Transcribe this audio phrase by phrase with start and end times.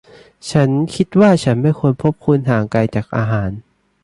[0.51, 3.51] ฉันคิดว่าฉันไม่ควรพบคุณห่างไกลจากอาหาร